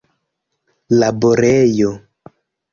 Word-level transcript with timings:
laborejo 0.99 1.89